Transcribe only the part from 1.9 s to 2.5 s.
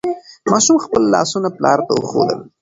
وښودل.